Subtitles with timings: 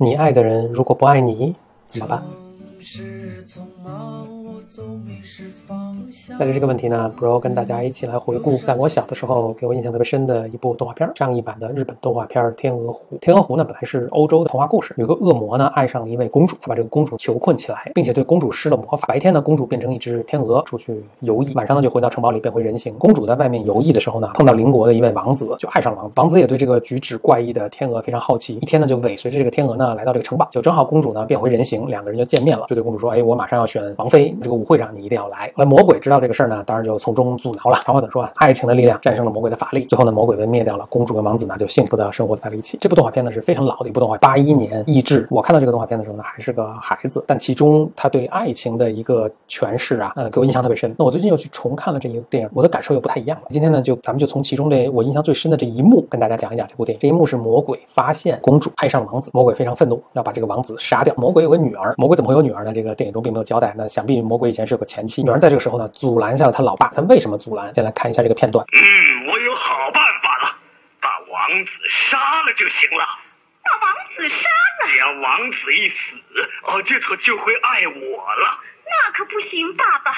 [0.00, 1.56] 你爱的人如果不爱你，
[1.88, 2.22] 怎么办？
[6.38, 13.04] 带着这个问题呢，Bro 跟大家一起来回顾，在我小的时候给我印象特别深的一部动画片，上一版的日本动画片《天鹅湖》。
[13.18, 19.06] 天鹅湖呢，本来是欧洲的童话故事，有个恶魔呢爱上了一位公主，他把这个公主囚困起来，并且对公主施了魔法。
[19.08, 22.94] 白天呢，公主变成一只天鹅出去游弋，晚上呢就回到城堡里变回人形。
[22.98, 26.14] 公主在外面游弋的时候呢，碰到邻国的一位王子，就爱上了王子。
[26.18, 37.78] 王子也对这个举止怪异的天鹅非常好奇，一天呢就尾随着这个天鹅呢来到这个城堡，就正好公主呢变回人形，两个人就见面了，就对公主说：“哎，我马上要选王妃，这个舞会上你一定要来。”那魔鬼知道这个事儿呢，当然就从中阻挠了。
[37.84, 42.78] 长话短说啊，爱情的力量战胜了魔鬼的法力，最后呢，魔鬼被灭掉了，公主跟王子呢就幸福的生活在了一起。
[42.80, 45.26] 这部动画片呢是非常老的一部动画，八一年译制。
[45.30, 50.94] 我看到这个动画片的时候呢，还是个孩子，但其中他对爱情的一个诠释啊，呃，给我印象特别深。
[50.98, 53.46] 那我最近又去重看了这一部电影，我的感受又不太一样了。
[53.50, 57.00] 今天呢，就咱们就从其中这我印象最深的这一幕跟大家讲一讲这部电影。
[57.00, 61.14] 这一幕是魔鬼发现公主爱上了王子，魔鬼非常愤怒，要把这个王子杀掉。
[61.16, 62.72] 魔鬼有个女儿，魔鬼怎么会有女儿呢？
[62.72, 63.74] 这个电影中并没有交代。
[63.76, 66.88] 那想必魔鬼以前是有个前妻，女儿在这个时候呢，阻拦下了他老爸。
[66.88, 67.74] 他为什么阻拦？
[67.74, 68.64] 先来看一下这个片段。
[68.72, 70.56] 嗯，我有好办法了，
[71.00, 71.70] 把王子
[72.08, 73.04] 杀了就行了。
[73.64, 74.48] 把王子杀
[74.80, 74.88] 了？
[74.88, 75.94] 只要王子一死，
[76.62, 78.58] 哦，这头就会爱我了。
[78.86, 80.14] 那可不行，爸爸。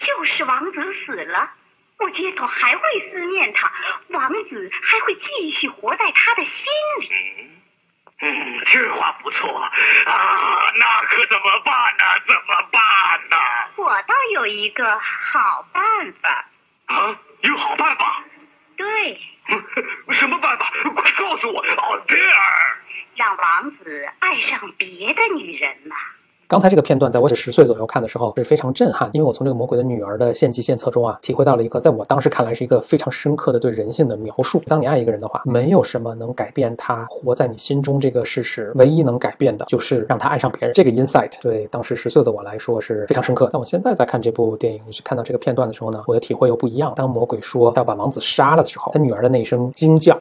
[0.00, 1.50] 就是王子死了，
[1.98, 3.72] 我街头还会思念他，
[4.08, 6.52] 王子还会继续活在他的心
[7.00, 7.08] 里。
[7.38, 7.48] 嗯
[8.24, 9.70] 嗯，这话不错啊，
[10.78, 12.04] 那可怎么办呢？
[12.24, 12.91] 怎么办呢？
[13.82, 16.46] 我倒有一个好办法。
[16.86, 18.22] 啊，有好办法？
[18.76, 19.20] 对。
[20.14, 20.72] 什么办法？
[20.94, 21.60] 快告诉我！
[21.60, 22.78] 奥，贝尔。
[23.16, 25.94] 让王子爱上别的女人了。
[26.52, 34.62] 刚才这个片段，在我十岁左右看的时候是非常震撼，因为我从这个魔鬼的女儿的献计献策中啊，体会到了一个在我当时看来是一个非常深刻的对人性的描述。
[34.66, 40.74] 当你爱一个人的话，没有什么能改变他活在你心中这个事实，唯一能改变的就是让他爱上别人。
[40.74, 43.48] 这个 insight 对当时十岁的我来说是非常深刻。
[43.50, 46.92] 但我现在在看这部电影，去看到这个片段的时候呢，我的体会又不一样。
[46.94, 50.20] 当魔鬼说要把王子杀了的时候，他女儿的那一声惊叫，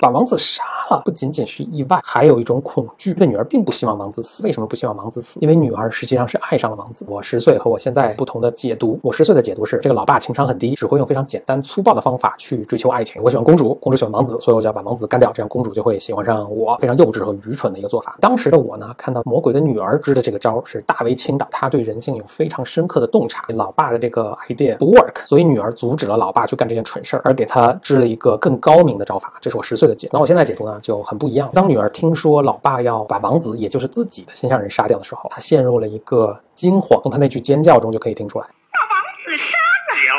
[0.00, 1.02] 把王子杀了。
[1.04, 3.14] 不仅仅是意外，还有一种恐惧。
[3.14, 5.38] 这女儿并不希望王子死，为什么不希望王子死？
[5.40, 7.04] 因为女儿实际上是爱上了王子。
[7.08, 13.22] 我十岁和我现在不同的解读，我十岁的解读是这个老爸情商很低，只会用非常简单粗暴的方法去追求爱情。
[13.22, 16.76] 我喜欢公主，公主喜欢王子，所以我就要把王子干掉，这样公主就会喜欢上我。
[16.80, 18.16] 非常幼稚和愚蠢的一个做法。
[18.20, 23.44] 当时的我呢，看到魔鬼的女儿支的这个招是大为倾倒，她对人性有非常深刻的洞察。
[23.50, 29.32] 老爸的这个 idea 不 work，所以女儿阻止了老爸去干这件蠢事儿，而给他支了一个更高明的招法。
[29.40, 30.08] 这是我十岁解。
[30.12, 31.50] 那我现在解读呢，就很不一样。
[31.52, 37.00] 当女儿听说老爸要把王子，也就是自己的心上人杀掉的时候，她陷入了一个惊慌。
[37.02, 38.46] 从她那句尖叫中就可以听出来。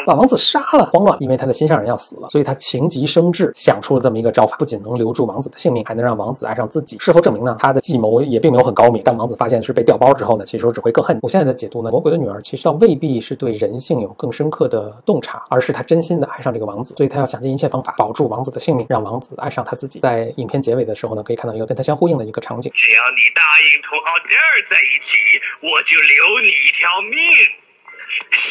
[0.06, 6.98] 把王子杀了，慌了，因为他的心上人要死了，所以他情急生智，想出了这么一个招法，不仅能留住王子的性命，还能让王子爱上自己。
[7.00, 9.02] 事后证明呢，他的计谋也并没有很高明。
[9.04, 11.20] 当王子发现是被调包之后呢，其实只会更恨。
[11.22, 20.00] 我现在的解读呢，魔鬼的女儿其实倒未必是对人性有更深刻的洞察，而是她真心的爱上这个王子，所以她要想尽一切方法保住王子的性命，让王子爱上她自己。
[20.00, 27.18] 在影片结尾的时候呢，可以看到一个跟他相呼应的一个场景：只要你答应同奥黛尔在一起，我就留你一条命。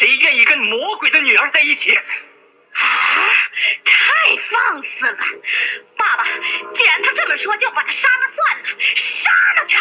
[0.01, 1.95] 谁愿意跟魔鬼的女儿在一起？
[1.95, 2.03] 啊！
[3.85, 5.19] 太放肆了！
[5.97, 8.65] 爸爸，既然他这么说，就把他杀了算了，
[9.25, 9.75] 杀了他！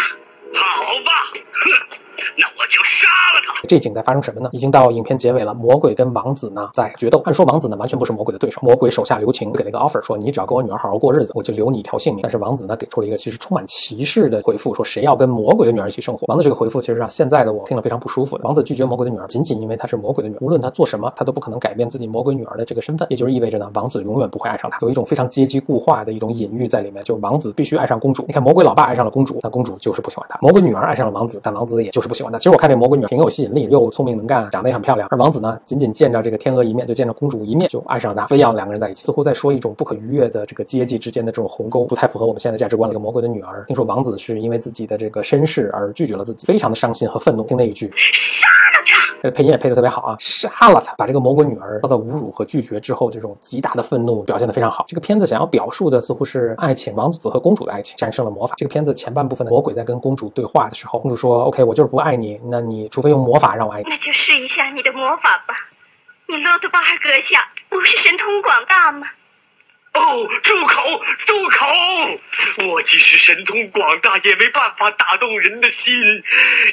[0.60, 1.99] 好吧，哼。
[2.40, 3.68] 那我就杀了他。
[3.68, 4.50] 这景在发生什么呢？
[4.54, 5.54] 已经到影片结尾了。
[5.54, 7.22] 魔鬼跟王子呢在决斗。
[7.26, 8.62] 按说王子呢完全不是魔鬼的对手。
[8.62, 12.22] 魔鬼手下留情，给了一个 offer，说你只要跟我女儿好好过日子，我就留你一条性命。
[12.24, 16.26] 但是王子呢给出了一个其实充满歧视的回复，说谁要跟魔鬼的女儿一起生活？
[16.28, 18.40] 王子这个回复其实让现在的我听了非常不舒服。
[18.44, 23.08] 王子拒绝魔鬼的女儿，仅仅因为她是魔鬼的女儿，无论他做什么，他都不可能改变自己魔鬼女儿的这个身份。
[23.10, 24.78] 也就是意味着呢，王子永远不会爱上她。
[24.82, 28.24] 有一种非常阶级固化的一种隐喻在里面，就是王子必须爱上公主。
[28.28, 32.38] 你看魔鬼老爸爱上了公主，但公主就是不喜欢他；魔鬼女儿爱上了王子，但王子也就是不喜欢那。
[32.38, 32.90] 其实我看这魔。
[32.90, 35.08] 鬼女挺有吸引力，又聪明能干，长得也很漂亮。
[35.12, 42.90] 而王子呢，仅仅见着这个天鹅一面，就见着公主一面，就爱上她，非要两个人在一起，似乎在说一种不可逾越的这个阶级之间的这种鸿沟，不太符合我们现在价值观。
[42.90, 47.44] 这个魔鬼的女儿听说王子是因为自己的这个身世而拒绝了自己，非常的伤心和愤怒。
[47.44, 47.92] 听那一句。
[49.34, 50.16] 配音也配的特别好啊！
[50.20, 54.86] 杀了他，把这个魔鬼女儿遭到侮辱和拒绝之后，这种极大的愤怒表现的非常好。
[54.88, 58.56] 这个片子想要表述的似乎是爱情，王子和公主的爱情战胜了魔法。
[58.58, 65.54] 这个片子前半部分的魔鬼在跟公主对话的时候，公主说：“OK，我就是不爱你，那你除非用魔法让我爱你。”那就试一下你的魔法吧。
[66.28, 69.08] 你洛特巴尔阁下不是神通广大吗？
[69.94, 70.02] 哦，
[70.44, 70.76] 住口！
[71.26, 71.66] 住口！
[72.70, 75.94] 我即使神通广大，也没办法打动人的心。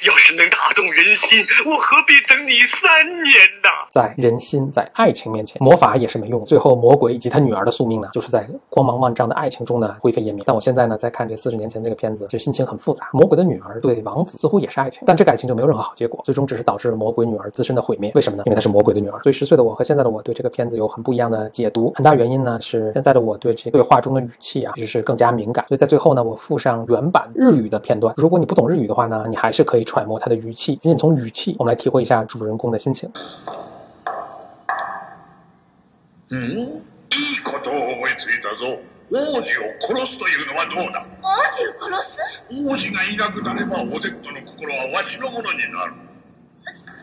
[0.04, 3.68] 要是能打动人心，我何必等你三年呢？
[3.90, 6.40] 在人心、在爱情面前，魔法也是没用。
[6.44, 10.44] 最后，魔鬼以及他女儿的宿命呢，就是在光芒万丈的爱情中呢灰飞烟灭。
[10.46, 13.08] 但我现在呢，在看这四十年前这个片子，就心情很复杂。
[13.12, 18.12] 魔鬼的女儿对王子似乎也是爱情，但这个爱情就没有任何好结果，最终只是导致了魔鬼女儿自身的毁灭。
[18.14, 18.42] 为什么呢？
[18.46, 19.18] 因为她是魔鬼的女儿。
[19.22, 21.92] 所以十岁的我和现在的我对这个片子有很不一样的解读。
[21.94, 25.65] 很大原因呢是的我对这对话中的语气啊，就是更加敏感。
[25.67, 28.13] 所以在最后呢，我附上原版日语的片段。
[28.17, 30.75] 如果你不懂日语的话呢，你还是可以揣摩它的语气。
[30.75, 33.11] 仅仅从语气，我们来体会一下主人公的心情。
[36.31, 36.81] うん
[37.11, 38.79] いいことを思いついたぞ
[39.11, 39.43] 王子を
[39.81, 42.17] 殺すというのはどうだ王子を殺す
[42.49, 45.93] 王子がいなくなればオデットの心はわしのものになる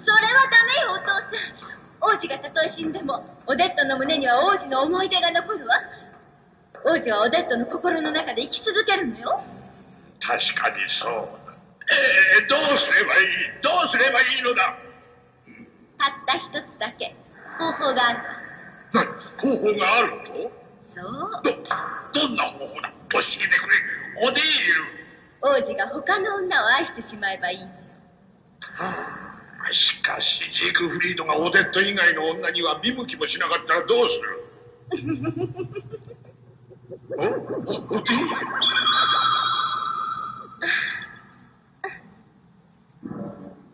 [0.03, 5.75] それはダメよお父さん王子がたとえ死んでもオデットの胸には王子の思い出が残るわ
[6.86, 9.40] 王子はオデットの心の中で生き続けるのよ。
[10.20, 11.12] 確かにそう。
[11.12, 11.54] だ
[11.92, 13.28] えー、どうすればいい？
[13.62, 14.78] どうすればいいのだ？
[15.98, 17.16] たった一つだけ
[17.58, 18.20] 方法がある。
[18.20, 20.52] わな方法があると
[20.82, 21.04] そう。
[21.44, 22.90] どどんな方法だ？
[23.12, 24.28] 教えてくれ。
[24.28, 27.70] オディール王子が他の女を愛してしまえばいいのよ。
[29.72, 34.44] しかしジークフリードがオデット以外の女には見向きもしなかったらどうする？
[37.16, 38.74] おおオディー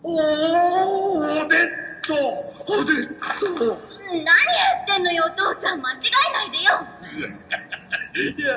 [0.03, 1.59] おーオデッ
[2.07, 2.13] ト
[2.73, 3.07] オデッ
[3.39, 4.25] ト何や
[4.83, 5.95] ってんのよお父さん間違
[6.29, 6.63] えないでよ
[8.37, 8.51] いや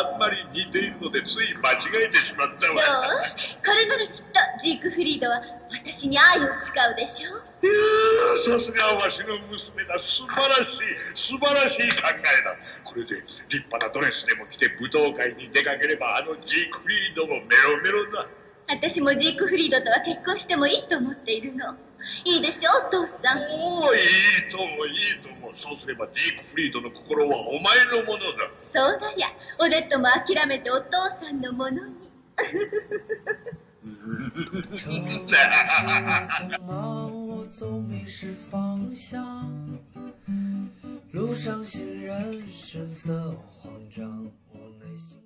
[0.00, 1.76] あんまり似ているのでつい間違
[2.06, 2.82] えてしまったどうわ
[3.64, 5.40] これならきっとジークフリードは
[5.70, 7.85] 私に愛を誓うでしょいやー
[8.36, 9.98] さすがわしの娘だ。
[9.98, 10.80] 素晴らしい
[11.14, 12.56] 素晴らしい考えだ。
[12.84, 17.46] これで立派なドレスでも着て舞踏会に出かければあのジークフリードもメロ
[17.82, 18.26] メロだ。
[18.68, 21.76] 私もジークフリードとは結婚してもいいと思っているの。
[22.24, 23.38] いいでしょお父さん。
[23.50, 24.00] おおいい
[24.50, 28.50] ともいいともそうすればジークフリードの心はお前のものだ。
[28.72, 29.28] そうだや
[29.58, 31.94] オデットも諦めてお父さんのものに
[37.58, 39.50] 总迷失方向。
[41.10, 45.25] 路上行人神色慌张，我内心。